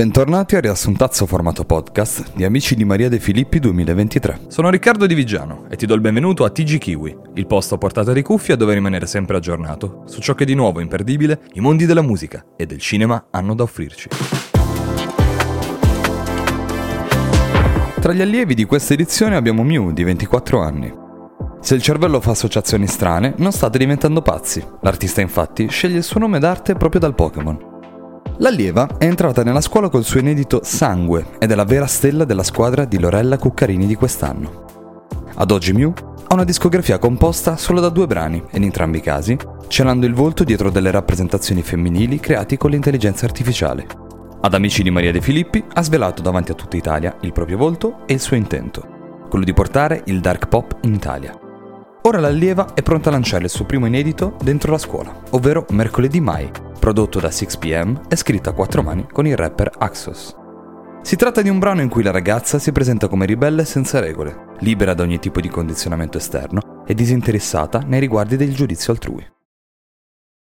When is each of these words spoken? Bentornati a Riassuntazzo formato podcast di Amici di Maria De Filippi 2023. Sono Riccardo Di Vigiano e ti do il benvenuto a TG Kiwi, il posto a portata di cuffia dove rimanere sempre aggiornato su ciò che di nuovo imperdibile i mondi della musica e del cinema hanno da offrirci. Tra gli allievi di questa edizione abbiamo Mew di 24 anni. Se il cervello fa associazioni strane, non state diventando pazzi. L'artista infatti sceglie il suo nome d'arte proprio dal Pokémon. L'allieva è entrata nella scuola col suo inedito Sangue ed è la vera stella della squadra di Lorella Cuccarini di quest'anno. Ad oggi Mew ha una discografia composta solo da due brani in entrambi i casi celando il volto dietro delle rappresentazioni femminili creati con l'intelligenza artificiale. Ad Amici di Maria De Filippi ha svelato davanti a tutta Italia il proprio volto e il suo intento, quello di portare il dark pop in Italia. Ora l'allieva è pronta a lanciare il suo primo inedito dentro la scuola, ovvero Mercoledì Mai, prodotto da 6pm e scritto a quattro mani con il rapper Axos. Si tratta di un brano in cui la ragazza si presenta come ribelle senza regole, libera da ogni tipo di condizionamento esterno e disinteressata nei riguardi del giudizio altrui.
Bentornati 0.00 0.56
a 0.56 0.60
Riassuntazzo 0.60 1.26
formato 1.26 1.66
podcast 1.66 2.32
di 2.34 2.44
Amici 2.44 2.74
di 2.74 2.86
Maria 2.86 3.10
De 3.10 3.18
Filippi 3.20 3.58
2023. 3.58 4.46
Sono 4.48 4.70
Riccardo 4.70 5.04
Di 5.04 5.12
Vigiano 5.12 5.66
e 5.68 5.76
ti 5.76 5.84
do 5.84 5.92
il 5.92 6.00
benvenuto 6.00 6.44
a 6.44 6.48
TG 6.48 6.78
Kiwi, 6.78 7.18
il 7.34 7.46
posto 7.46 7.74
a 7.74 7.76
portata 7.76 8.14
di 8.14 8.22
cuffia 8.22 8.56
dove 8.56 8.72
rimanere 8.72 9.04
sempre 9.04 9.36
aggiornato 9.36 10.04
su 10.06 10.22
ciò 10.22 10.34
che 10.34 10.46
di 10.46 10.54
nuovo 10.54 10.80
imperdibile 10.80 11.42
i 11.52 11.60
mondi 11.60 11.84
della 11.84 12.00
musica 12.00 12.42
e 12.56 12.64
del 12.64 12.78
cinema 12.78 13.26
hanno 13.30 13.54
da 13.54 13.62
offrirci. 13.64 14.08
Tra 18.00 18.14
gli 18.14 18.22
allievi 18.22 18.54
di 18.54 18.64
questa 18.64 18.94
edizione 18.94 19.36
abbiamo 19.36 19.62
Mew 19.62 19.92
di 19.92 20.02
24 20.02 20.62
anni. 20.62 20.94
Se 21.60 21.74
il 21.74 21.82
cervello 21.82 22.22
fa 22.22 22.30
associazioni 22.30 22.86
strane, 22.86 23.34
non 23.36 23.52
state 23.52 23.76
diventando 23.76 24.22
pazzi. 24.22 24.64
L'artista 24.80 25.20
infatti 25.20 25.68
sceglie 25.68 25.98
il 25.98 26.04
suo 26.04 26.20
nome 26.20 26.38
d'arte 26.38 26.72
proprio 26.72 27.02
dal 27.02 27.14
Pokémon. 27.14 27.68
L'allieva 28.40 28.96
è 28.96 29.04
entrata 29.04 29.42
nella 29.42 29.60
scuola 29.60 29.90
col 29.90 30.02
suo 30.02 30.20
inedito 30.20 30.60
Sangue 30.62 31.26
ed 31.38 31.50
è 31.50 31.54
la 31.54 31.64
vera 31.64 31.86
stella 31.86 32.24
della 32.24 32.42
squadra 32.42 32.86
di 32.86 32.98
Lorella 32.98 33.36
Cuccarini 33.36 33.86
di 33.86 33.94
quest'anno. 33.94 34.64
Ad 35.34 35.50
oggi 35.50 35.74
Mew 35.74 35.92
ha 36.26 36.32
una 36.34 36.44
discografia 36.44 36.98
composta 36.98 37.58
solo 37.58 37.80
da 37.80 37.90
due 37.90 38.06
brani 38.06 38.42
in 38.52 38.62
entrambi 38.62 38.96
i 38.96 39.02
casi 39.02 39.36
celando 39.68 40.06
il 40.06 40.14
volto 40.14 40.42
dietro 40.42 40.70
delle 40.70 40.90
rappresentazioni 40.90 41.60
femminili 41.60 42.18
creati 42.18 42.56
con 42.56 42.70
l'intelligenza 42.70 43.26
artificiale. 43.26 43.86
Ad 44.40 44.54
Amici 44.54 44.82
di 44.82 44.90
Maria 44.90 45.12
De 45.12 45.20
Filippi 45.20 45.62
ha 45.74 45.82
svelato 45.82 46.22
davanti 46.22 46.52
a 46.52 46.54
tutta 46.54 46.78
Italia 46.78 47.16
il 47.20 47.32
proprio 47.32 47.58
volto 47.58 48.06
e 48.06 48.14
il 48.14 48.20
suo 48.20 48.36
intento, 48.36 49.26
quello 49.28 49.44
di 49.44 49.52
portare 49.52 50.00
il 50.06 50.20
dark 50.20 50.48
pop 50.48 50.78
in 50.84 50.94
Italia. 50.94 51.38
Ora 52.02 52.18
l'allieva 52.18 52.72
è 52.72 52.80
pronta 52.80 53.10
a 53.10 53.12
lanciare 53.12 53.44
il 53.44 53.50
suo 53.50 53.66
primo 53.66 53.84
inedito 53.84 54.36
dentro 54.42 54.72
la 54.72 54.78
scuola, 54.78 55.14
ovvero 55.32 55.66
Mercoledì 55.68 56.20
Mai, 56.20 56.50
prodotto 56.80 57.20
da 57.20 57.28
6pm 57.28 58.08
e 58.08 58.16
scritto 58.16 58.48
a 58.48 58.52
quattro 58.52 58.82
mani 58.82 59.06
con 59.12 59.26
il 59.28 59.36
rapper 59.36 59.70
Axos. 59.78 60.34
Si 61.02 61.14
tratta 61.14 61.42
di 61.42 61.48
un 61.48 61.60
brano 61.60 61.82
in 61.82 61.88
cui 61.88 62.02
la 62.02 62.10
ragazza 62.10 62.58
si 62.58 62.72
presenta 62.72 63.06
come 63.06 63.26
ribelle 63.26 63.64
senza 63.64 64.00
regole, 64.00 64.54
libera 64.58 64.94
da 64.94 65.04
ogni 65.04 65.20
tipo 65.20 65.40
di 65.40 65.48
condizionamento 65.48 66.18
esterno 66.18 66.82
e 66.86 66.94
disinteressata 66.94 67.80
nei 67.86 68.00
riguardi 68.00 68.36
del 68.36 68.54
giudizio 68.54 68.92
altrui. 68.92 69.24